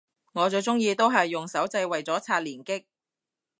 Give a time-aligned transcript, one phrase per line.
[0.33, 2.85] 我最鍾意都係用手掣為咗刷連擊